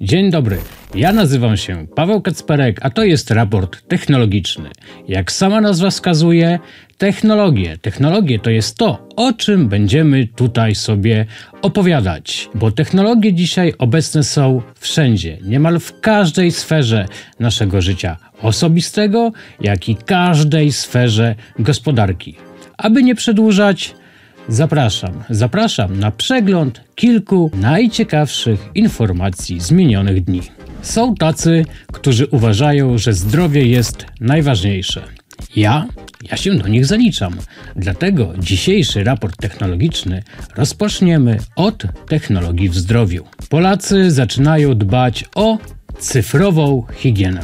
Dzień 0.00 0.30
dobry, 0.30 0.58
ja 0.94 1.12
nazywam 1.12 1.56
się 1.56 1.86
Paweł 1.94 2.20
Kacperek, 2.20 2.78
a 2.82 2.90
to 2.90 3.04
jest 3.04 3.30
raport 3.30 3.88
technologiczny. 3.88 4.70
Jak 5.08 5.32
sama 5.32 5.60
nazwa 5.60 5.90
wskazuje, 5.90 6.58
technologie. 6.98 7.78
Technologie 7.78 8.38
to 8.38 8.50
jest 8.50 8.76
to, 8.76 9.08
o 9.16 9.32
czym 9.32 9.68
będziemy 9.68 10.26
tutaj 10.26 10.74
sobie 10.74 11.26
opowiadać, 11.62 12.48
bo 12.54 12.70
technologie 12.70 13.32
dzisiaj 13.32 13.74
obecne 13.78 14.24
są 14.24 14.62
wszędzie, 14.80 15.38
niemal 15.42 15.80
w 15.80 16.00
każdej 16.00 16.52
sferze 16.52 17.06
naszego 17.40 17.82
życia 17.82 18.16
osobistego, 18.42 19.32
jak 19.60 19.88
i 19.88 19.96
każdej 19.96 20.72
sferze 20.72 21.34
gospodarki. 21.58 22.36
Aby 22.78 23.02
nie 23.02 23.14
przedłużać, 23.14 23.94
Zapraszam, 24.48 25.24
zapraszam 25.30 25.98
na 25.98 26.10
przegląd 26.10 26.80
kilku 26.94 27.50
najciekawszych 27.54 28.70
informacji 28.74 29.60
z 29.60 29.70
minionych 29.70 30.24
dni. 30.24 30.40
Są 30.82 31.14
tacy, 31.14 31.64
którzy 31.92 32.26
uważają, 32.26 32.98
że 32.98 33.12
zdrowie 33.12 33.66
jest 33.66 34.06
najważniejsze. 34.20 35.02
Ja, 35.56 35.86
ja 36.30 36.36
się 36.36 36.54
do 36.54 36.68
nich 36.68 36.86
zaliczam. 36.86 37.36
Dlatego 37.76 38.32
dzisiejszy 38.38 39.04
raport 39.04 39.36
technologiczny 39.36 40.22
rozpoczniemy 40.56 41.38
od 41.56 41.82
technologii 42.08 42.68
w 42.68 42.76
zdrowiu. 42.76 43.24
Polacy 43.48 44.10
zaczynają 44.10 44.74
dbać 44.74 45.24
o 45.34 45.58
cyfrową 45.98 46.82
higienę. 46.94 47.40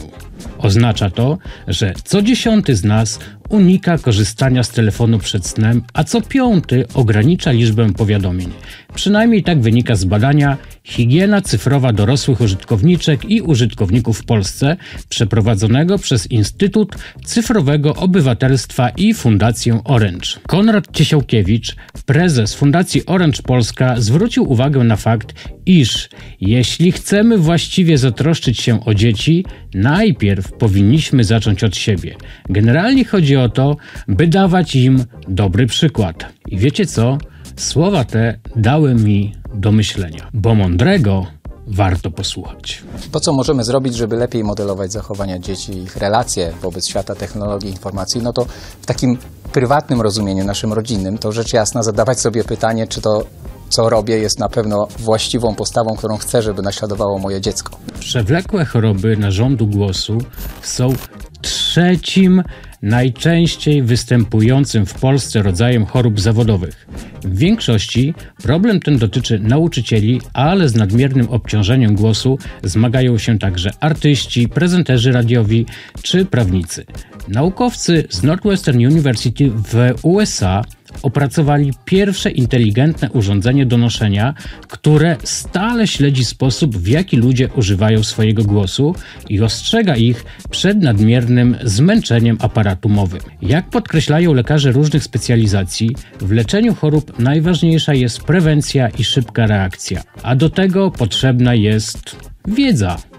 Oznacza 0.59 1.11
to, 1.11 1.39
że 1.69 1.95
co 2.05 2.23
dziesiąty 2.23 2.77
z 2.77 2.85
nas 2.85 3.19
unika 3.51 3.99
korzystania 3.99 4.63
z 4.63 4.71
telefonu 4.71 5.19
przed 5.19 5.47
snem, 5.47 5.83
a 5.95 6.05
co 6.05 6.21
piąty 6.21 6.85
ogranicza 6.95 7.51
liczbę 7.51 7.93
powiadomień. 7.93 8.49
Przynajmniej 8.95 9.43
tak 9.43 9.61
wynika 9.61 9.95
z 9.95 10.05
badania 10.05 10.57
Higiena 10.85 11.43
cyfrowa 11.43 11.93
dorosłych 11.93 12.41
użytkowniczek 12.41 13.25
i 13.25 13.41
użytkowników 13.41 14.19
w 14.19 14.24
Polsce, 14.24 14.77
przeprowadzonego 15.09 15.99
przez 15.99 16.30
Instytut 16.30 16.97
Cyfrowego 17.24 17.95
Obywatelstwa 17.95 18.89
i 18.89 19.15
Fundację 19.15 19.80
Orange. 19.85 20.29
Konrad 20.46 20.85
Ciesiałkiewicz, 20.93 21.77
prezes 22.07 22.55
Fundacji 22.55 23.07
Orange 23.07 23.43
Polska, 23.43 23.95
zwrócił 23.99 24.52
uwagę 24.52 24.85
na 24.85 24.96
fakt, 24.96 25.35
iż 25.71 26.09
jeśli 26.40 26.93
chcemy 26.93 27.38
właściwie 27.38 27.99
zatroszczyć 27.99 28.60
się 28.60 28.85
o 28.85 28.95
dzieci, 28.95 29.45
najpierw 29.74 30.52
powinniśmy 30.52 31.24
zacząć 31.24 31.65
od 31.65 31.77
siebie. 31.77 32.16
Generalnie 32.49 33.04
chodzi 33.04 33.37
o 33.37 33.49
to, 33.49 33.77
by 34.09 34.27
dawać 34.27 34.77
im 34.77 35.04
dobry 35.29 35.66
przykład. 35.66 36.27
I 36.49 36.59
wiecie 36.59 36.87
co? 36.87 37.18
Słowa 37.57 38.04
te 38.04 38.38
dały 38.57 38.95
mi 38.95 39.35
do 39.54 39.73
myślenia, 39.73 40.29
bo 40.35 40.54
mądrego 40.54 41.27
warto 41.66 42.10
posłuchać. 42.10 42.82
To, 43.12 43.21
co 43.21 43.32
możemy 43.32 43.65
zrobić, 43.65 43.96
żeby 43.96 44.16
lepiej 44.16 44.45
modelować 44.45 44.93
zachowania 44.93 45.38
dzieci 45.38 45.73
i 45.73 45.82
ich 45.82 45.96
relacje 45.96 46.52
wobec 46.62 46.88
świata 46.88 47.15
technologii 47.15 47.71
informacji, 47.71 48.23
no 48.23 48.32
to 48.32 48.46
w 48.82 48.87
takim 48.87 49.18
prywatnym 49.52 50.01
rozumieniu, 50.01 50.45
naszym 50.45 50.73
rodzinnym, 50.73 51.18
to 51.18 51.32
rzecz 51.32 51.52
jasna 51.52 51.82
zadawać 51.82 52.21
sobie 52.21 52.45
pytanie, 52.45 52.87
czy 52.87 53.01
to 53.01 53.27
co 53.71 53.88
robię, 53.88 54.18
jest 54.18 54.38
na 54.38 54.49
pewno 54.49 54.88
właściwą 54.99 55.54
postawą, 55.54 55.96
którą 55.96 56.16
chcę, 56.16 56.43
żeby 56.43 56.63
naśladowało 56.63 57.18
moje 57.18 57.40
dziecko. 57.40 57.79
Przewlekłe 58.01 58.65
choroby 58.65 59.16
narządu 59.16 59.66
głosu 59.66 60.18
są 60.62 60.93
trzecim 61.40 62.43
najczęściej 62.82 63.82
występującym 63.82 64.87
w 64.87 64.94
Polsce 64.94 65.43
rodzajem 65.43 65.87
chorób 65.87 66.21
zawodowych. 66.21 66.87
W 67.25 67.38
większości 67.38 68.15
problem 68.43 68.81
ten 68.81 68.99
dotyczy 68.99 69.38
nauczycieli, 69.38 70.21
ale 70.32 70.69
z 70.69 70.75
nadmiernym 70.75 71.28
obciążeniem 71.28 71.94
głosu 71.94 72.38
zmagają 72.65 73.19
się 73.19 73.38
także 73.38 73.71
artyści, 73.81 74.49
prezenterzy 74.49 75.12
radiowi 75.12 75.66
czy 76.03 76.25
prawnicy. 76.25 76.84
Naukowcy 77.28 78.05
z 78.11 78.22
Northwestern 78.22 78.87
University 78.87 79.50
w 79.50 79.93
USA 80.03 80.65
opracowali 81.03 81.72
pierwsze 81.84 82.31
inteligentne 82.31 83.11
urządzenie 83.11 83.66
do 83.66 83.78
noszenia, 83.78 84.34
które 84.69 85.16
stale 85.25 85.87
śledzi 85.87 86.25
sposób, 86.25 86.77
w 86.77 86.88
jaki 86.88 87.16
ludzie 87.16 87.49
używają 87.56 88.03
swojego 88.03 88.44
głosu 88.44 88.94
i 89.28 89.41
ostrzega 89.41 89.97
ich 89.97 90.25
przed 90.50 90.83
nadmiernym 90.83 91.56
zmęczeniem 91.65 92.37
aparatu 92.41 92.89
mowy. 92.89 93.19
Jak 93.43 93.71
podkreślają 93.71 94.33
lekarze 94.33 94.72
różnych 94.72 95.05
specjalizacji, 95.05 95.97
w 96.21 96.33
leczeniu 96.33 96.75
chorób 96.75 97.19
najważniejsza 97.19 97.94
jest 97.94 98.21
prewencja 98.21 98.89
i 98.89 99.05
szybka 99.05 99.47
reakcja, 99.47 100.03
a 100.22 100.37
do 100.37 100.50
tego 100.50 100.91
potrzebna 100.91 101.55
jest 101.55 102.16
wiedza. 102.49 103.09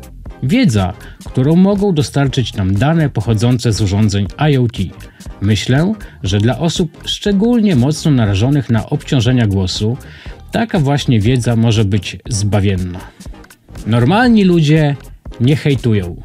Wiedza, 0.44 0.94
którą 1.26 1.56
mogą 1.56 1.94
dostarczyć 1.94 2.54
nam 2.54 2.74
dane 2.74 3.10
pochodzące 3.10 3.74
z 3.74 3.82
urządzeń 3.82 4.28
IoT. 4.52 4.78
Myślę, 5.42 5.94
że 6.24 6.40
dla 6.40 6.60
osób 6.60 6.98
szczególnie 7.06 7.76
mocno 7.76 8.12
narażonych 8.12 8.70
na 8.70 8.90
obciążenia 8.90 9.48
głosu, 9.48 9.98
taka 10.52 10.80
właśnie 10.80 11.20
wiedza 11.20 11.56
może 11.56 11.86
być 11.86 12.18
zbawienna. 12.30 13.00
Normalni 13.88 14.44
ludzie 14.44 14.96
nie 15.40 15.56
hejtują. 15.56 16.22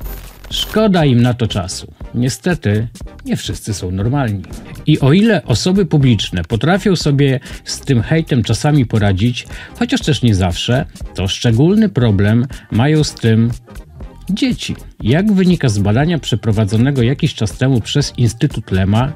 Szkoda 0.51 1.05
im 1.05 1.23
na 1.23 1.35
to 1.35 1.47
czasu. 1.47 1.93
Niestety, 2.15 2.89
nie 3.25 3.37
wszyscy 3.37 3.75
są 3.75 3.91
normalni. 3.91 4.43
I 4.87 5.01
o 5.01 5.13
ile 5.13 5.45
osoby 5.45 5.87
publiczne 5.87 6.43
potrafią 6.45 6.97
sobie 6.97 7.41
z 7.65 7.81
tym 7.81 8.03
hejtem 8.03 8.43
czasami 8.43 8.87
poradzić, 8.87 9.47
chociaż 9.79 10.01
też 10.01 10.23
nie 10.23 10.35
zawsze, 10.35 10.87
to 11.15 11.29
szczególny 11.29 11.89
problem 11.89 12.47
mają 12.71 13.05
z 13.05 13.15
tym 13.15 13.51
dzieci. 14.31 14.77
Jak 15.03 15.33
wynika 15.33 15.69
z 15.69 15.79
badania 15.79 16.19
przeprowadzonego 16.19 17.03
jakiś 17.03 17.35
czas 17.35 17.59
temu 17.59 17.81
przez 17.81 18.13
Instytut 18.17 18.71
Lema, 18.71 19.13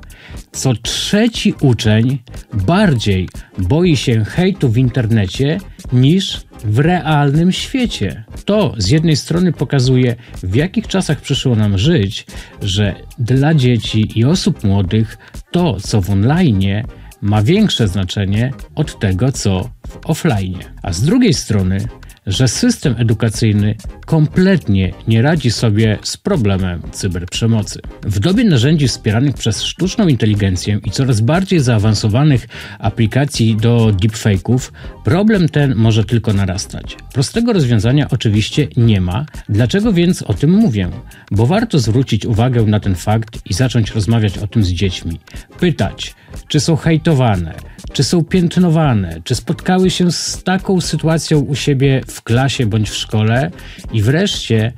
co 0.52 0.74
trzeci 0.74 1.54
uczeń 1.60 2.18
bardziej 2.52 3.28
boi 3.58 3.96
się 3.96 4.24
hejtu 4.24 4.68
w 4.68 4.76
internecie 4.76 5.58
niż 5.92 6.40
w 6.64 6.78
realnym 6.78 7.52
świecie. 7.52 8.24
To 8.44 8.74
z 8.78 8.90
jednej 8.90 9.16
strony 9.16 9.52
pokazuje, 9.52 10.16
w 10.42 10.54
jakich 10.54 10.88
czasach 10.88 11.20
przyszło 11.20 11.56
nam 11.56 11.78
żyć, 11.78 12.26
że 12.62 12.94
dla 13.18 13.54
dzieci 13.54 14.18
i 14.18 14.24
osób 14.24 14.64
młodych 14.64 15.18
to, 15.50 15.80
co 15.80 16.00
w 16.00 16.10
online, 16.10 16.82
ma 17.22 17.42
większe 17.42 17.88
znaczenie 17.88 18.52
od 18.74 18.98
tego, 18.98 19.32
co 19.32 19.70
w 19.88 20.10
offline. 20.10 20.58
A 20.82 20.92
z 20.92 21.02
drugiej 21.02 21.34
strony 21.34 21.88
że 22.30 22.48
system 22.48 22.94
edukacyjny 22.98 23.74
kompletnie 24.06 24.92
nie 25.08 25.22
radzi 25.22 25.50
sobie 25.50 25.98
z 26.02 26.16
problemem 26.16 26.82
cyberprzemocy. 26.92 27.80
W 28.02 28.18
dobie 28.18 28.44
narzędzi 28.44 28.88
wspieranych 28.88 29.34
przez 29.34 29.62
sztuczną 29.62 30.08
inteligencję 30.08 30.80
i 30.84 30.90
coraz 30.90 31.20
bardziej 31.20 31.60
zaawansowanych 31.60 32.48
aplikacji 32.78 33.56
do 33.56 33.86
deepfake'ów, 33.86 34.70
problem 35.04 35.48
ten 35.48 35.74
może 35.74 36.04
tylko 36.04 36.32
narastać. 36.32 36.96
Prostego 37.12 37.52
rozwiązania 37.52 38.06
oczywiście 38.10 38.68
nie 38.76 39.00
ma. 39.00 39.26
Dlaczego 39.48 39.92
więc 39.92 40.22
o 40.22 40.34
tym 40.34 40.50
mówię? 40.50 40.88
Bo 41.30 41.46
warto 41.46 41.78
zwrócić 41.78 42.26
uwagę 42.26 42.62
na 42.62 42.80
ten 42.80 42.94
fakt 42.94 43.38
i 43.50 43.54
zacząć 43.54 43.90
rozmawiać 43.90 44.38
o 44.38 44.46
tym 44.46 44.64
z 44.64 44.68
dziećmi. 44.68 45.20
Pytać, 45.60 46.14
czy 46.48 46.60
są 46.60 46.76
hejtowane, 46.76 47.54
czy 47.92 48.04
są 48.04 48.24
piętnowane, 48.24 49.20
czy 49.24 49.34
spotkały 49.34 49.90
się 49.90 50.12
z 50.12 50.42
taką 50.42 50.80
sytuacją 50.80 51.38
u 51.38 51.54
siebie 51.54 52.00
w 52.06 52.19
klasie 52.22 52.66
bądź 52.66 52.90
w 52.90 52.96
szkole 52.96 53.50
i 53.92 54.02
wreszcie 54.02 54.72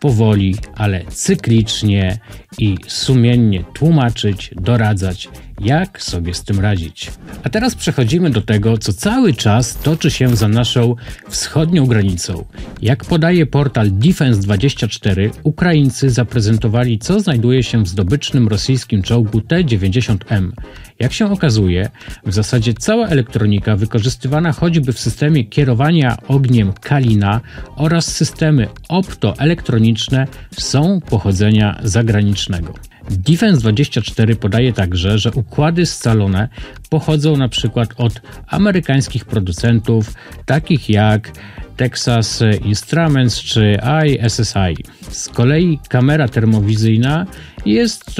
powoli, 0.00 0.56
ale 0.76 1.04
cyklicznie 1.04 2.18
i 2.58 2.76
sumiennie 2.88 3.64
tłumaczyć, 3.74 4.50
doradzać, 4.56 5.28
jak 5.60 6.02
sobie 6.02 6.34
z 6.34 6.44
tym 6.44 6.60
radzić. 6.60 7.10
A 7.44 7.48
teraz 7.48 7.74
przechodzimy 7.74 8.30
do 8.30 8.42
tego, 8.42 8.78
co 8.78 8.92
cały 8.92 9.34
czas 9.34 9.78
toczy 9.78 10.10
się 10.10 10.36
za 10.36 10.48
naszą 10.48 10.96
wschodnią 11.28 11.86
granicą. 11.86 12.44
Jak 12.82 13.04
podaje 13.04 13.46
portal 13.46 13.90
Defense24, 13.90 15.30
Ukraińcy 15.42 16.10
zaprezentowali, 16.10 16.98
co 16.98 17.20
znajduje 17.20 17.62
się 17.62 17.82
w 17.82 17.88
zdobycznym 17.88 18.48
rosyjskim 18.48 19.02
czołgu 19.02 19.40
T-90M. 19.40 20.50
Jak 21.00 21.12
się 21.12 21.32
okazuje, 21.32 21.90
w 22.26 22.32
zasadzie 22.32 22.74
cała 22.74 23.06
elektronika 23.06 23.76
wykorzystywana 23.76 24.52
choćby 24.52 24.92
w 24.92 24.98
systemie 24.98 25.44
kierowania 25.44 26.16
ogniem 26.28 26.72
Kalina 26.72 27.40
oraz 27.76 28.06
systemy 28.06 28.68
optoelektroniczne 28.88 30.26
są 30.58 31.00
pochodzenia 31.00 31.80
zagranicznego. 31.82 32.74
Defense24 33.10 34.36
podaje 34.36 34.72
także, 34.72 35.18
że 35.18 35.32
układy 35.32 35.86
scalone 35.86 36.48
pochodzą 36.90 37.36
na 37.36 37.48
przykład 37.48 37.88
od 37.96 38.20
amerykańskich 38.46 39.24
producentów 39.24 40.14
takich 40.46 40.90
jak 40.90 41.32
Texas 41.76 42.42
Instruments 42.64 43.40
czy 43.40 43.78
ISSI. 44.06 44.84
Z 45.10 45.28
kolei 45.28 45.78
kamera 45.88 46.28
termowizyjna 46.28 47.26
jest 47.66 48.10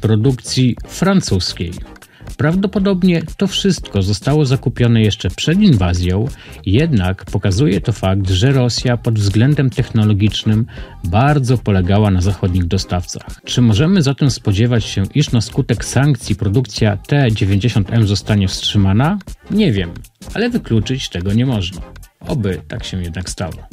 produkcji 0.00 0.76
francuskiej. 0.88 1.72
Prawdopodobnie 2.36 3.22
to 3.36 3.46
wszystko 3.46 4.02
zostało 4.02 4.44
zakupione 4.44 5.02
jeszcze 5.02 5.30
przed 5.30 5.60
inwazją, 5.60 6.28
jednak 6.66 7.24
pokazuje 7.24 7.80
to 7.80 7.92
fakt, 7.92 8.30
że 8.30 8.52
Rosja 8.52 8.96
pod 8.96 9.18
względem 9.18 9.70
technologicznym 9.70 10.66
bardzo 11.04 11.58
polegała 11.58 12.10
na 12.10 12.20
zachodnich 12.20 12.64
dostawcach. 12.64 13.40
Czy 13.44 13.62
możemy 13.62 14.02
zatem 14.02 14.30
spodziewać 14.30 14.84
się, 14.84 15.02
iż 15.14 15.32
na 15.32 15.40
skutek 15.40 15.84
sankcji 15.84 16.36
produkcja 16.36 16.96
T-90M 16.96 18.04
zostanie 18.04 18.48
wstrzymana? 18.48 19.18
Nie 19.50 19.72
wiem, 19.72 19.90
ale 20.34 20.50
wykluczyć 20.50 21.08
tego 21.08 21.32
nie 21.32 21.46
można. 21.46 21.80
Oby 22.20 22.60
tak 22.68 22.84
się 22.84 23.02
jednak 23.02 23.30
stało. 23.30 23.68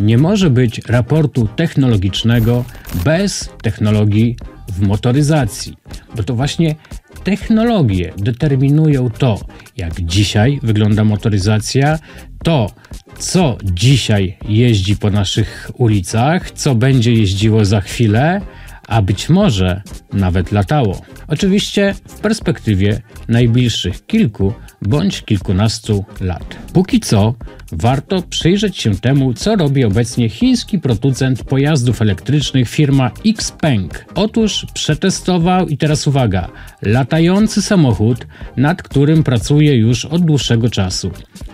Nie 0.00 0.18
może 0.18 0.50
być 0.50 0.80
raportu 0.86 1.48
technologicznego 1.56 2.64
bez 3.04 3.50
technologii 3.62 4.36
w 4.68 4.80
motoryzacji, 4.80 5.76
bo 6.16 6.22
to 6.22 6.34
właśnie 6.34 6.74
technologie 7.24 8.12
determinują 8.16 9.10
to, 9.10 9.40
jak 9.76 10.00
dzisiaj 10.00 10.60
wygląda 10.62 11.04
motoryzacja, 11.04 11.98
to, 12.44 12.70
co 13.18 13.58
dzisiaj 13.64 14.38
jeździ 14.48 14.96
po 14.96 15.10
naszych 15.10 15.70
ulicach, 15.74 16.50
co 16.50 16.74
będzie 16.74 17.12
jeździło 17.12 17.64
za 17.64 17.80
chwilę, 17.80 18.40
a 18.88 19.02
być 19.02 19.28
może 19.28 19.82
nawet 20.12 20.52
latało. 20.52 21.02
Oczywiście 21.28 21.94
w 22.08 22.14
perspektywie 22.14 23.00
najbliższych 23.28 24.06
kilku 24.06 24.52
bądź 24.82 25.22
kilkunastu 25.22 26.04
lat. 26.20 26.56
Póki 26.72 27.00
co 27.00 27.34
warto 27.72 28.22
przyjrzeć 28.22 28.78
się 28.78 28.94
temu, 28.94 29.34
co 29.34 29.56
robi 29.56 29.84
obecnie 29.84 30.28
chiński 30.28 30.78
producent 30.78 31.44
pojazdów 31.44 32.02
elektrycznych 32.02 32.68
firma 32.68 33.10
Xpeng. 33.26 34.04
Otóż 34.14 34.66
przetestował 34.74 35.68
i 35.68 35.76
teraz 35.76 36.06
uwaga, 36.06 36.48
latający 36.82 37.62
samochód, 37.62 38.26
nad 38.56 38.82
którym 38.82 39.22
pracuje 39.22 39.76
już 39.76 40.04
od 40.04 40.24
dłuższego 40.24 40.70
czasu. 40.70 41.10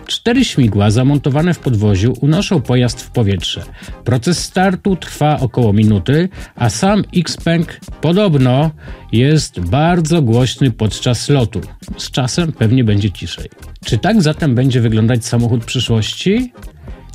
Cztery 0.07 0.45
śmigła 0.45 0.91
zamontowane 0.91 1.53
w 1.53 1.59
podwoziu 1.59 2.13
unoszą 2.21 2.61
pojazd 2.61 3.01
w 3.01 3.11
powietrze. 3.11 3.63
Proces 4.03 4.39
startu 4.39 4.95
trwa 4.95 5.39
około 5.39 5.73
minuty, 5.73 6.29
a 6.55 6.69
sam 6.69 7.03
Xpeng 7.15 7.79
podobno 8.01 8.71
jest 9.11 9.59
bardzo 9.59 10.21
głośny 10.21 10.71
podczas 10.71 11.29
lotu. 11.29 11.61
Z 11.97 12.11
czasem 12.11 12.51
pewnie 12.51 12.83
będzie 12.83 13.11
ciszej. 13.15 13.49
Czy 13.85 13.97
tak 13.97 14.21
zatem 14.21 14.55
będzie 14.55 14.81
wyglądać 14.81 15.25
samochód 15.25 15.65
przyszłości? 15.65 16.53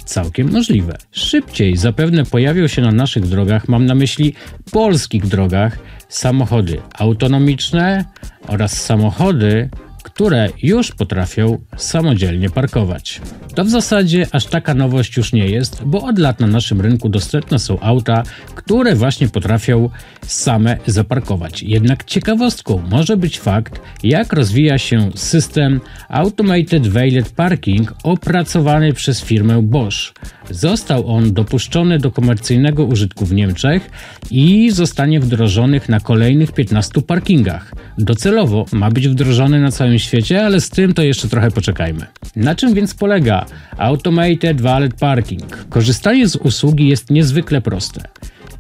Całkiem 0.05 0.53
możliwe. 0.53 0.97
Szybciej 1.13 1.77
zapewne 1.77 2.25
pojawią 2.25 2.67
się 2.67 2.83
na 2.83 2.93
naszych 2.93 3.29
drogach, 3.29 3.69
mam 3.69 3.87
na 3.87 3.95
myśli 3.95 4.35
polskich 4.71 5.27
drogach, 5.27 5.79
samochody 6.09 6.81
autonomiczne 6.99 8.05
oraz 8.47 8.73
samochody 8.83 9.71
które 10.03 10.49
już 10.63 10.93
potrafią 10.93 11.59
samodzielnie 11.77 12.51
parkować. 12.51 13.21
To 13.55 13.65
w 13.65 13.71
zasadzie 13.71 14.27
aż 14.33 14.47
taka 14.47 14.75
nowość 14.75 15.17
już 15.17 15.33
nie 15.33 15.47
jest, 15.47 15.83
bo 15.85 16.03
od 16.03 16.19
lat 16.19 16.41
na 16.41 16.47
naszym 16.47 16.81
rynku 16.81 17.09
dostępne 17.09 17.59
są 17.59 17.81
auta, 17.81 18.23
które 18.55 18.95
właśnie 18.95 19.29
potrafią 19.29 19.91
same 20.27 20.77
zaparkować. 20.87 21.63
Jednak 21.63 22.05
ciekawostką 22.05 22.83
może 22.91 23.17
być 23.17 23.39
fakt, 23.39 23.81
jak 24.03 24.33
rozwija 24.33 24.79
się 24.79 25.11
system 25.15 25.81
Automated 26.09 26.87
Valet 26.87 27.31
Parking 27.31 27.95
opracowany 28.03 28.93
przez 28.93 29.21
firmę 29.21 29.63
Bosch. 29.63 30.13
Został 30.51 31.09
on 31.09 31.33
dopuszczony 31.33 31.99
do 31.99 32.11
komercyjnego 32.11 32.85
użytku 32.85 33.27
w 33.27 33.33
Niemczech 33.33 33.91
i 34.31 34.71
zostanie 34.71 35.21
wdrożony 35.21 35.81
na 35.89 36.01
kolejnych 36.01 36.53
15 36.53 37.03
parkingach. 37.03 37.75
Docelowo 37.99 38.65
ma 38.73 38.91
być 38.91 39.09
wdrożony 39.09 39.61
na 39.61 39.71
całym 39.71 39.90
świecie, 39.99 40.47
ale 40.47 40.61
z 40.61 40.71
tym 40.71 40.95
to 40.95 41.03
jeszcze 41.03 41.29
trochę 41.29 41.51
poczekajmy. 41.51 42.07
Na 42.37 42.55
czym 42.55 42.75
więc 42.75 42.95
polega 42.95 43.47
Automated 43.77 44.61
Valet 44.61 44.95
Parking? 44.95 45.67
Korzystanie 45.69 46.29
z 46.29 46.37
usługi 46.37 46.89
jest 46.89 47.11
niezwykle 47.11 47.61
proste. 47.61 48.03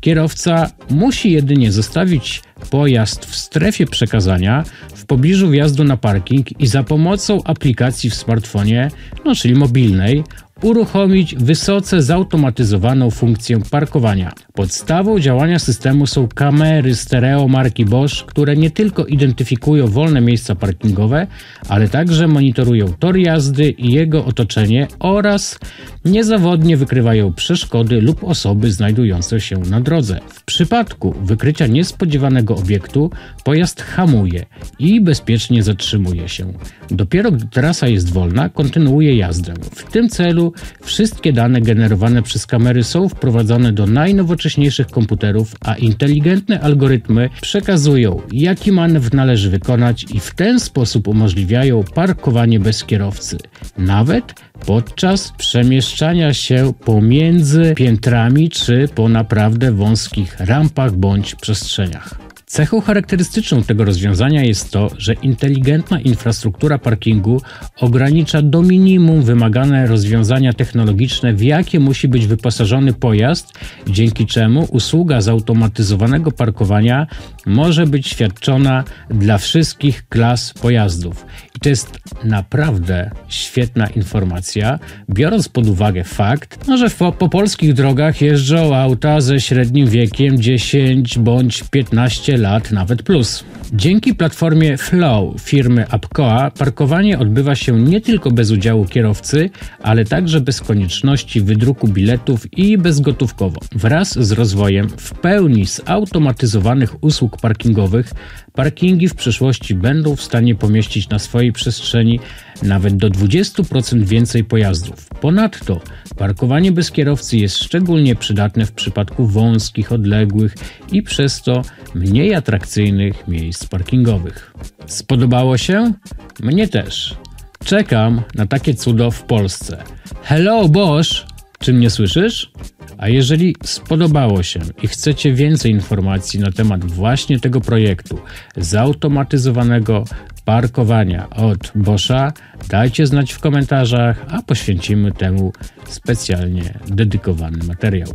Kierowca 0.01 0.71
musi 0.91 1.33
jedynie 1.33 1.73
zostawić 1.73 2.43
pojazd 2.71 3.27
w 3.27 3.37
strefie 3.37 3.87
przekazania 3.87 4.65
w 4.95 5.05
pobliżu 5.07 5.51
wjazdu 5.51 5.85
na 5.85 5.97
parking 5.97 6.61
i 6.61 6.67
za 6.67 6.83
pomocą 6.83 7.41
aplikacji 7.45 8.11
w 8.11 8.15
smartfonie, 8.15 8.91
no 9.25 9.35
czyli 9.35 9.55
mobilnej, 9.55 10.25
uruchomić 10.63 11.35
wysoce 11.35 12.03
zautomatyzowaną 12.03 13.11
funkcję 13.11 13.61
parkowania. 13.71 14.33
Podstawą 14.53 15.21
działania 15.21 15.59
systemu 15.59 16.07
są 16.07 16.29
kamery 16.29 16.95
stereo 16.95 17.49
marki 17.49 17.85
Bosch, 17.85 18.25
które 18.27 18.57
nie 18.57 18.71
tylko 18.71 19.05
identyfikują 19.07 19.87
wolne 19.87 20.21
miejsca 20.21 20.55
parkingowe, 20.55 21.27
ale 21.69 21.89
także 21.89 22.29
monitorują 22.29 22.93
tor 22.99 23.17
jazdy 23.19 23.71
i 23.71 23.93
jego 23.93 24.25
otoczenie 24.25 24.89
oraz 24.99 25.59
niezawodnie 26.05 26.77
wykrywają 26.77 27.33
przeszkody 27.33 28.01
lub 28.01 28.25
osoby 28.25 28.73
znajdujące 28.73 29.41
się 29.41 29.59
na 29.59 29.81
drodze. 29.81 30.21
W 30.29 30.45
przypadku 30.45 31.15
wykrycia 31.23 31.67
niespodziewanego 31.67 32.57
obiektu 32.57 33.11
pojazd 33.45 33.83
hamuje 33.83 34.47
i 34.79 35.01
bezpiecznie 35.01 35.63
zatrzymuje 35.63 36.29
się. 36.29 36.53
Dopiero 36.91 37.33
gdy 37.33 37.47
trasa 37.47 37.89
jest 37.89 38.13
wolna, 38.13 38.49
kontynuuje 38.49 39.17
jazdę. 39.17 39.55
W 39.75 39.93
tym 39.93 40.09
celu 40.09 40.50
wszystkie 40.83 41.33
dane 41.33 41.61
generowane 41.61 42.23
przez 42.23 42.47
kamery 42.47 42.85
są 42.85 43.09
wprowadzone 43.09 43.73
do 43.73 43.87
najnowocześniejszych 43.87 44.87
komputerów, 44.87 45.57
a 45.61 45.75
inteligentne 45.75 46.61
algorytmy 46.61 47.31
przekazują, 47.41 48.21
jaki 48.33 48.73
manewr 48.73 49.15
należy 49.15 49.51
wykonać 49.51 50.07
i 50.15 50.21
w 50.21 50.35
ten 50.35 50.61
sposób 50.61 51.09
umożliwiają 51.09 51.85
parkowanie 51.95 52.61
bez 52.61 52.85
kierowcy, 52.85 53.39
nawet 53.79 54.35
podczas 54.67 55.33
przemieszczania 55.33 56.35
się 56.35 56.73
pomiędzy 56.85 57.73
piętrami 57.77 58.49
czy 58.49 58.89
po 58.95 59.09
naprawdę 59.09 59.73
wąskich 59.73 60.41
rampach 60.41 60.93
bądź 60.93 61.35
przestrzeniach. 61.35 62.30
Cechą 62.51 62.81
charakterystyczną 62.81 63.63
tego 63.63 63.85
rozwiązania 63.85 64.43
jest 64.43 64.71
to, 64.71 64.91
że 64.99 65.15
inteligentna 65.15 66.01
infrastruktura 66.01 66.79
parkingu 66.79 67.43
ogranicza 67.81 68.43
do 68.43 68.63
minimum 68.63 69.23
wymagane 69.23 69.87
rozwiązania 69.87 70.53
technologiczne, 70.53 71.33
w 71.33 71.43
jakie 71.43 71.81
musi 71.81 72.09
być 72.09 72.27
wyposażony 72.27 72.93
pojazd, 72.93 73.59
dzięki 73.87 74.27
czemu 74.27 74.67
usługa 74.71 75.21
zautomatyzowanego 75.21 76.31
parkowania 76.31 77.07
może 77.47 77.87
być 77.87 78.07
świadczona 78.07 78.85
dla 79.11 79.39
wszystkich 79.39 80.09
klas 80.09 80.53
pojazdów. 80.53 81.27
I 81.57 81.61
to 81.61 81.69
jest 81.69 81.99
naprawdę 82.25 83.11
świetna 83.29 83.87
informacja, 83.87 84.79
biorąc 85.11 85.49
pod 85.49 85.67
uwagę 85.67 86.05
fakt, 86.05 86.69
no, 86.69 86.77
że 86.77 86.91
po, 86.91 87.13
po 87.13 87.29
polskich 87.29 87.75
drogach 87.75 88.21
jeżdżą 88.21 88.77
auta 88.77 89.21
ze 89.21 89.41
średnim 89.41 89.87
wiekiem 89.87 90.43
10 90.43 91.19
bądź 91.19 91.65
15 91.71 92.40
lat, 92.41 92.73
nawet 92.73 93.03
plus. 93.03 93.45
Dzięki 93.73 94.15
platformie 94.15 94.77
Flow 94.79 95.41
firmy 95.41 95.89
Apcoa 95.91 96.51
parkowanie 96.51 97.19
odbywa 97.19 97.55
się 97.55 97.81
nie 97.81 98.01
tylko 98.01 98.31
bez 98.31 98.51
udziału 98.51 98.85
kierowcy, 98.85 99.51
ale 99.83 100.05
także 100.05 100.41
bez 100.41 100.61
konieczności 100.61 101.41
wydruku 101.41 101.89
biletów 101.89 102.59
i 102.59 102.79
bezgotówkowo. 102.79 103.61
Wraz 103.73 104.19
z 104.19 104.33
rozwojem 104.33 104.89
w 104.89 105.15
pełni 105.15 105.65
zautomatyzowanych 105.67 107.05
usług 107.05 107.41
parkingowych, 107.41 108.13
parkingi 108.53 109.09
w 109.09 109.15
przyszłości 109.15 109.75
będą 109.75 110.17
w 110.17 110.23
stanie 110.23 110.55
pomieścić 110.55 111.09
na 111.09 111.19
swojej 111.19 111.53
przestrzeni 111.53 112.21
nawet 112.63 112.97
do 112.97 113.11
20% 113.11 114.03
więcej 114.03 114.45
pojazdów. 114.45 115.09
Ponadto 115.09 115.81
parkowanie 116.17 116.73
bez 116.73 116.91
kierowcy 116.91 117.37
jest 117.37 117.59
szczególnie 117.59 118.17
przydatne 118.17 118.67
w 118.67 118.73
przypadku 118.73 119.27
wąskich, 119.27 119.93
odległych 119.93 120.55
i 120.93 121.03
przez 121.03 121.43
to 121.43 121.63
mniej 121.95 122.35
atrakcyjnych 122.35 123.29
miejsc 123.29 123.67
parkingowych. 123.67 124.55
Spodobało 124.87 125.59
się? 125.59 125.93
Mnie 126.41 126.69
też. 126.69 127.17
Czekam 127.65 128.23
na 128.35 128.47
takie 128.47 128.75
cudo 128.75 129.11
w 129.11 129.23
Polsce. 129.23 129.85
Hello 130.23 130.69
Bosch! 130.69 131.30
Czy 131.63 131.73
mnie 131.73 131.91
słyszysz? 131.91 132.53
A 132.99 133.09
jeżeli 133.09 133.57
spodobało 133.65 134.43
się 134.43 134.61
i 134.83 134.89
chcecie 134.89 135.33
więcej 135.33 135.73
informacji 135.73 136.41
na 136.41 136.53
temat 136.53 136.85
właśnie 136.85 137.41
tego 137.41 137.61
projektu 137.61 138.19
zautomatyzowanego 138.57 140.05
parkowania 140.45 141.31
od 141.31 141.73
Boscha, 141.75 142.33
dajcie 142.69 143.07
znać 143.07 143.33
w 143.33 143.39
komentarzach, 143.39 144.25
a 144.31 144.43
poświęcimy 144.43 145.13
temu 145.13 145.53
specjalnie 145.89 146.79
dedykowany 146.87 147.59
materiał. 147.65 148.09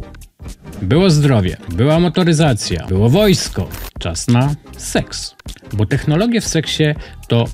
Było 0.82 1.10
zdrowie, 1.10 1.58
była 1.70 2.00
motoryzacja, 2.00 2.88
było 2.88 3.10
wojsko. 3.10 3.70
Czas 4.00 4.28
na 4.28 4.56
seks. 4.78 5.36
Bo 5.74 5.86
technologie 5.86 6.42
w 6.42 6.48
seksie 6.48 6.84
to 7.28 7.46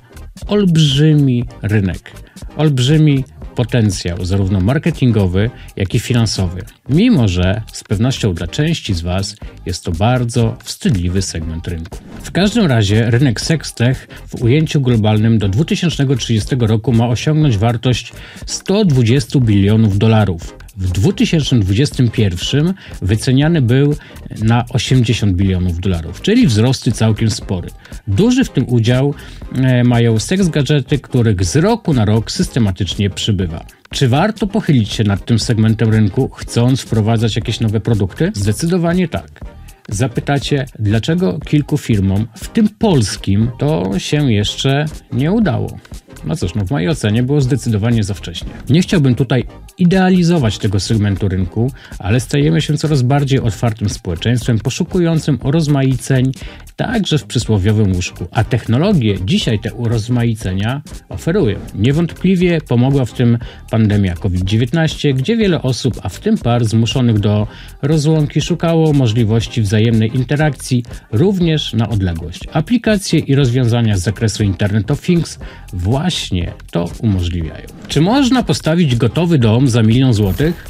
olbrzymi 0.47 1.45
rynek. 1.61 2.11
Olbrzymi 2.57 3.23
potencjał, 3.55 4.25
zarówno 4.25 4.59
marketingowy, 4.59 5.49
jak 5.75 5.95
i 5.95 5.99
finansowy. 5.99 6.61
Mimo, 6.89 7.27
że 7.27 7.61
z 7.73 7.83
pewnością 7.83 8.33
dla 8.33 8.47
części 8.47 8.93
z 8.93 9.01
Was 9.01 9.35
jest 9.65 9.83
to 9.83 9.91
bardzo 9.91 10.57
wstydliwy 10.63 11.21
segment 11.21 11.67
rynku. 11.67 11.97
W 12.23 12.31
każdym 12.31 12.65
razie 12.65 13.11
rynek 13.11 13.41
Sextech 13.41 14.07
w 14.27 14.43
ujęciu 14.43 14.81
globalnym 14.81 15.37
do 15.37 15.49
2030 15.49 16.55
roku 16.59 16.93
ma 16.93 17.07
osiągnąć 17.07 17.57
wartość 17.57 18.13
120 18.45 19.39
bilionów 19.39 19.97
dolarów. 19.97 20.60
W 20.77 20.91
2021 20.91 22.73
wyceniany 23.01 23.61
był 23.61 23.95
na 24.43 24.65
80 24.69 25.33
bilionów 25.33 25.79
dolarów, 25.79 26.21
czyli 26.21 26.47
wzrosty 26.47 26.91
całkiem 26.91 27.31
spory. 27.31 27.69
Duży 28.07 28.43
w 28.43 28.49
tym 28.49 28.69
udział 28.69 29.13
e, 29.55 29.83
mają 29.83 30.19
seks 30.19 30.47
gadżety, 30.47 30.99
których 30.99 31.45
z 31.45 31.55
roku 31.55 31.93
na 31.93 32.05
rok 32.05 32.31
systematycznie 32.31 33.09
przybywa. 33.09 33.65
Czy 33.89 34.07
warto 34.07 34.47
pochylić 34.47 34.89
się 34.89 35.03
nad 35.03 35.25
tym 35.25 35.39
segmentem 35.39 35.89
rynku, 35.89 36.29
chcąc 36.29 36.81
wprowadzać 36.81 37.35
jakieś 37.35 37.59
nowe 37.59 37.79
produkty? 37.79 38.31
Zdecydowanie 38.35 39.07
tak. 39.07 39.41
Zapytacie, 39.89 40.65
dlaczego 40.79 41.39
kilku 41.39 41.77
firmom, 41.77 42.27
w 42.35 42.47
tym 42.47 42.69
polskim, 42.69 43.51
to 43.59 43.99
się 43.99 44.31
jeszcze 44.31 44.85
nie 45.11 45.31
udało? 45.31 45.77
No 46.25 46.35
cóż, 46.35 46.55
no 46.55 46.65
w 46.65 46.71
mojej 46.71 46.89
ocenie 46.89 47.23
było 47.23 47.41
zdecydowanie 47.41 48.03
za 48.03 48.13
wcześnie. 48.13 48.49
Nie 48.69 48.81
chciałbym 48.81 49.15
tutaj 49.15 49.45
idealizować 49.77 50.57
tego 50.57 50.79
segmentu 50.79 51.27
rynku, 51.27 51.71
ale 51.99 52.19
stajemy 52.19 52.61
się 52.61 52.77
coraz 52.77 53.01
bardziej 53.01 53.39
otwartym 53.39 53.89
społeczeństwem, 53.89 54.59
poszukującym 54.59 55.39
urozmaiceń 55.43 56.31
także 56.75 57.17
w 57.17 57.25
przysłowiowym 57.25 57.95
łóżku, 57.95 58.27
a 58.31 58.43
technologie 58.43 59.17
dzisiaj 59.25 59.59
te 59.59 59.73
urozmaicenia 59.73 60.81
oferują. 61.09 61.59
Niewątpliwie 61.75 62.61
pomogła 62.61 63.05
w 63.05 63.13
tym 63.13 63.37
pandemia 63.71 64.15
COVID-19, 64.15 65.13
gdzie 65.13 65.37
wiele 65.37 65.61
osób, 65.61 65.99
a 66.03 66.09
w 66.09 66.19
tym 66.19 66.37
par 66.37 66.65
zmuszonych 66.65 67.19
do 67.19 67.47
rozłąki, 67.81 68.41
szukało 68.41 68.93
możliwości 68.93 69.61
wzajemnej 69.61 70.15
interakcji 70.15 70.83
również 71.11 71.73
na 71.73 71.89
odległość. 71.89 72.41
Aplikacje 72.53 73.19
i 73.19 73.35
rozwiązania 73.35 73.97
z 73.97 74.01
zakresu 74.01 74.43
Internet 74.43 74.91
of 74.91 75.01
Things 75.01 75.39
właśnie 75.73 76.53
to 76.71 76.89
umożliwiają. 76.99 77.80
Czy 77.91 78.01
można 78.01 78.43
postawić 78.43 78.95
gotowy 78.95 79.37
dom 79.37 79.67
za 79.67 79.83
milion 79.83 80.13
złotych? 80.13 80.69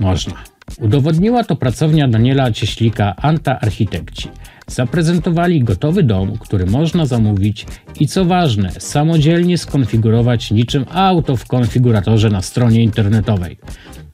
Można. 0.00 0.34
Udowodniła 0.80 1.44
to 1.44 1.56
pracownia 1.56 2.08
Daniela 2.08 2.52
Cieślika 2.52 3.16
Anta 3.16 3.60
Architekci. 3.60 4.28
Zaprezentowali 4.66 5.64
gotowy 5.64 6.02
dom, 6.02 6.38
który 6.38 6.66
można 6.66 7.06
zamówić 7.06 7.66
i 8.00 8.08
co 8.08 8.24
ważne, 8.24 8.70
samodzielnie 8.78 9.58
skonfigurować 9.58 10.50
niczym 10.50 10.84
auto 10.92 11.36
w 11.36 11.46
konfiguratorze 11.46 12.30
na 12.30 12.42
stronie 12.42 12.82
internetowej. 12.82 13.58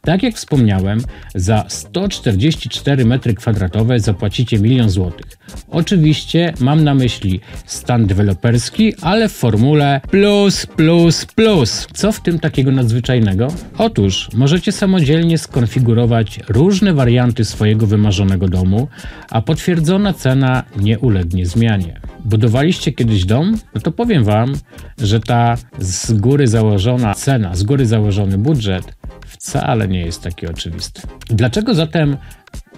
Tak 0.01 0.23
jak 0.23 0.35
wspomniałem, 0.35 1.01
za 1.35 1.65
144 1.69 3.05
m2 3.05 3.99
zapłacicie 3.99 4.59
milion 4.59 4.91
złotych. 4.91 5.34
Oczywiście 5.69 6.55
mam 6.61 6.85
na 6.85 6.95
myśli 6.95 7.41
stan 7.67 8.07
deweloperski, 8.07 8.95
ale 9.03 9.29
w 9.29 9.33
formule 9.33 10.01
plus, 10.11 10.67
plus, 10.67 11.27
plus. 11.27 11.87
Co 11.95 12.13
w 12.13 12.21
tym 12.21 12.39
takiego 12.39 12.73
nadzwyczajnego? 12.73 13.49
Otóż 13.79 14.29
możecie 14.35 14.73
samodzielnie 14.73 15.39
skonfigurować 15.39 16.41
różne 16.49 16.95
warianty 16.95 17.45
swojego 17.45 17.87
wymarzonego 17.87 18.49
domu, 18.49 18.89
a 19.31 19.43
potwierdzona 19.43 20.13
cena 20.13 20.65
nie 20.77 20.99
ulegnie 20.99 21.47
zmianie. 21.47 22.01
Budowaliście 22.25 22.93
kiedyś 22.93 23.25
dom? 23.25 23.59
No 23.75 23.81
to 23.81 23.93
powiem 23.93 24.25
Wam, 24.25 24.55
że 24.99 25.21
ta 25.21 25.57
z 25.79 26.13
góry 26.13 26.47
założona 26.47 27.15
cena, 27.15 27.55
z 27.55 27.63
góry 27.63 27.87
założony 27.87 28.39
budżet 28.39 28.95
wcale 29.27 29.89
nie 29.89 30.01
jest 30.01 30.23
taki 30.23 30.47
oczywisty. 30.47 31.03
Dlaczego 31.31 31.75
zatem 31.75 32.17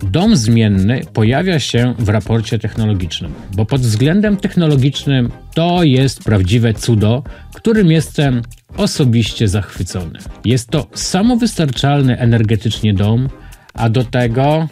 dom 0.03 0.37
zmienny 0.37 1.00
pojawia 1.12 1.61
się 1.61 1.95
w 1.99 2.09
raporcie 2.09 2.59
technologicznym? 2.59 3.35
Bo 3.55 3.65
pod 3.65 3.81
względem 3.81 4.37
technologicznym 4.37 5.31
to 5.55 5.83
jest 5.83 6.25
prawdziwe 6.25 6.75
cudo, 6.75 7.23
którym 7.55 7.91
jestem 7.91 8.43
osobiście 8.76 9.49
zachwycony. 9.49 10.19
Jest 10.45 10.71
to 10.71 10.87
samowystarczalny 10.95 12.19
energetycznie 12.19 12.95
dom, 12.95 13.29
a 13.75 13.88
do 13.88 14.05
tego 14.05 14.69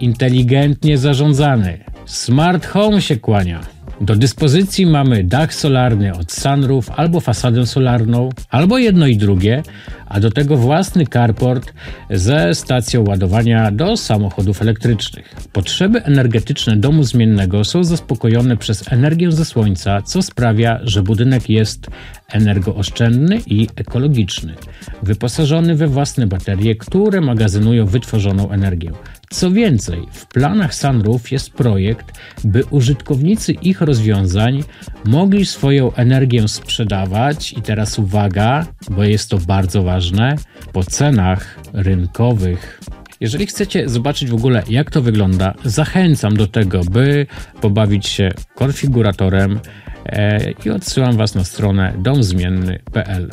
inteligentnie 0.00 0.98
zarządzany. 0.98 1.84
Smart 2.06 2.66
home 2.66 3.02
się 3.02 3.16
kłania. 3.16 3.77
Do 4.00 4.16
dyspozycji 4.16 4.86
mamy 4.86 5.24
dach 5.24 5.54
solarny 5.54 6.12
od 6.12 6.32
Sunroof 6.32 6.90
albo 6.90 7.20
fasadę 7.20 7.66
solarną, 7.66 8.28
albo 8.50 8.78
jedno 8.78 9.06
i 9.06 9.16
drugie, 9.16 9.62
a 10.06 10.20
do 10.20 10.30
tego 10.30 10.56
własny 10.56 11.06
carport 11.06 11.72
ze 12.10 12.54
stacją 12.54 13.04
ładowania 13.08 13.70
do 13.70 13.96
samochodów 13.96 14.62
elektrycznych. 14.62 15.34
Potrzeby 15.52 16.04
energetyczne 16.04 16.76
domu 16.76 17.02
zmiennego 17.02 17.64
są 17.64 17.84
zaspokojone 17.84 18.56
przez 18.56 18.92
energię 18.92 19.32
ze 19.32 19.44
słońca, 19.44 20.02
co 20.02 20.22
sprawia, 20.22 20.80
że 20.82 21.02
budynek 21.02 21.50
jest 21.50 21.90
energooszczędny 22.32 23.40
i 23.46 23.68
ekologiczny, 23.76 24.54
wyposażony 25.02 25.74
we 25.74 25.86
własne 25.86 26.26
baterie, 26.26 26.76
które 26.76 27.20
magazynują 27.20 27.86
wytworzoną 27.86 28.50
energię. 28.50 28.90
Co 29.30 29.50
więcej, 29.50 30.06
w 30.12 30.26
planach 30.26 30.74
Sunroof 30.74 31.32
jest 31.32 31.50
projekt, 31.50 32.18
by 32.44 32.64
użytkownicy 32.64 33.52
ich 33.52 33.80
rozwiązań 33.80 34.64
mogli 35.04 35.46
swoją 35.46 35.94
energię 35.94 36.48
sprzedawać 36.48 37.52
i 37.52 37.62
teraz 37.62 37.98
uwaga, 37.98 38.66
bo 38.90 39.04
jest 39.04 39.30
to 39.30 39.38
bardzo 39.38 39.82
ważne, 39.82 40.36
po 40.72 40.84
cenach 40.84 41.58
rynkowych. 41.72 42.80
Jeżeli 43.20 43.46
chcecie 43.46 43.88
zobaczyć 43.88 44.30
w 44.30 44.34
ogóle, 44.34 44.62
jak 44.68 44.90
to 44.90 45.02
wygląda, 45.02 45.54
zachęcam 45.64 46.36
do 46.36 46.46
tego, 46.46 46.80
by 46.84 47.26
pobawić 47.60 48.06
się 48.06 48.30
konfiguratorem 48.54 49.60
e, 50.06 50.50
i 50.64 50.70
odsyłam 50.70 51.16
Was 51.16 51.34
na 51.34 51.44
stronę 51.44 51.94
domzmienny.pl. 51.98 53.30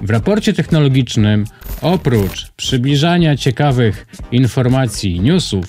W 0.00 0.10
raporcie 0.10 0.52
technologicznym, 0.52 1.44
oprócz 1.82 2.50
przybliżania 2.50 3.36
ciekawych 3.36 4.06
informacji 4.32 5.16
i 5.16 5.20
newsów, 5.20 5.64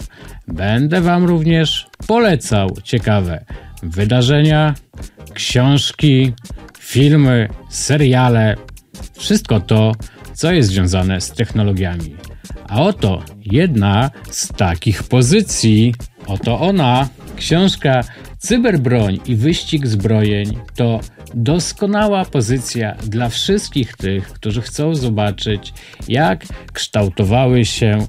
będę 0.47 1.01
Wam 1.01 1.25
również 1.25 1.87
polecał 2.07 2.77
ciekawe 2.83 3.45
wydarzenia, 3.83 4.73
książki, 5.33 6.33
filmy, 6.79 7.49
seriale, 7.69 8.55
wszystko 9.13 9.59
to, 9.59 9.91
co 10.33 10.51
jest 10.51 10.69
związane 10.69 11.21
z 11.21 11.31
technologiami. 11.31 12.15
A 12.67 12.81
oto 12.81 13.23
jedna 13.45 14.11
z 14.29 14.47
takich 14.47 15.03
pozycji, 15.03 15.95
oto 16.27 16.59
ona, 16.59 17.09
książka 17.35 18.03
Cyberbroń 18.37 19.19
i 19.25 19.35
wyścig 19.35 19.87
zbrojeń 19.87 20.57
to 20.75 20.99
doskonała 21.33 22.25
pozycja 22.25 22.95
dla 22.95 23.29
wszystkich 23.29 23.97
tych, 23.97 24.27
którzy 24.27 24.61
chcą 24.61 24.95
zobaczyć, 24.95 25.73
jak 26.07 26.45
kształtowały 26.73 27.65
się 27.65 28.07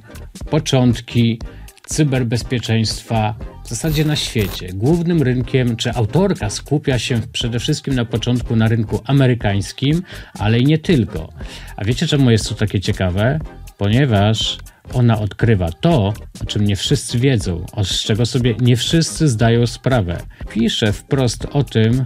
początki 0.50 1.38
cyberbezpieczeństwa 1.86 3.34
w 3.64 3.68
zasadzie 3.68 4.04
na 4.04 4.16
świecie. 4.16 4.68
Głównym 4.74 5.22
rynkiem, 5.22 5.76
czy 5.76 5.92
autorka 5.92 6.50
skupia 6.50 6.98
się 6.98 7.20
przede 7.32 7.58
wszystkim 7.58 7.94
na 7.94 8.04
początku 8.04 8.56
na 8.56 8.68
rynku 8.68 9.00
amerykańskim, 9.04 10.02
ale 10.38 10.58
i 10.58 10.64
nie 10.64 10.78
tylko. 10.78 11.32
A 11.76 11.84
wiecie 11.84 12.06
czemu 12.06 12.30
jest 12.30 12.48
to 12.48 12.54
takie 12.54 12.80
ciekawe? 12.80 13.38
Ponieważ 13.78 14.58
ona 14.92 15.18
odkrywa 15.18 15.72
to, 15.72 16.14
o 16.42 16.44
czym 16.46 16.64
nie 16.64 16.76
wszyscy 16.76 17.18
wiedzą, 17.18 17.66
z 17.84 18.02
czego 18.02 18.26
sobie 18.26 18.54
nie 18.60 18.76
wszyscy 18.76 19.28
zdają 19.28 19.66
sprawę. 19.66 20.18
Pisze 20.50 20.92
wprost 20.92 21.46
o 21.52 21.64
tym, 21.64 22.04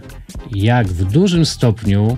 jak 0.54 0.88
w 0.88 1.12
dużym 1.12 1.46
stopniu 1.46 2.16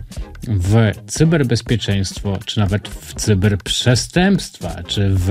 w 0.49 0.93
cyberbezpieczeństwo, 1.07 2.39
czy 2.45 2.61
nawet 2.61 2.89
w 2.89 3.15
cyberprzestępstwa, 3.15 4.83
czy 4.83 5.11
w 5.11 5.31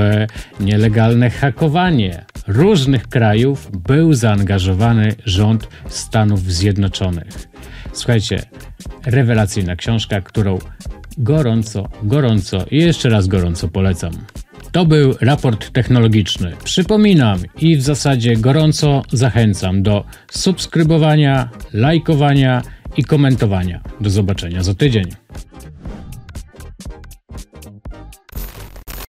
nielegalne 0.60 1.30
hakowanie 1.30 2.26
różnych 2.48 3.08
krajów 3.08 3.72
był 3.88 4.14
zaangażowany 4.14 5.16
rząd 5.26 5.68
Stanów 5.90 6.54
Zjednoczonych. 6.54 7.50
Słuchajcie, 7.94 8.42
rewelacyjna 9.06 9.76
książka, 9.76 10.22
którą 10.22 10.60
gorąco, 11.18 11.90
gorąco 12.04 12.66
i 12.72 12.78
jeszcze 12.78 13.10
raz 13.10 13.28
gorąco 13.28 13.68
polecam. 13.68 14.12
To 14.78 14.86
był 14.86 15.16
raport 15.22 15.72
technologiczny. 15.72 16.54
Przypominam 16.64 17.40
i 17.62 17.78
w 17.78 17.82
zasadzie 17.82 18.36
gorąco 18.36 19.04
zachęcam 19.12 19.84
do 19.84 20.04
subskrybowania, 20.32 21.50
lajkowania 21.74 22.62
i 22.98 23.04
komentowania. 23.04 23.82
Do 24.02 24.10
zobaczenia 24.10 24.64
za 24.64 24.74
tydzień. 24.74 25.06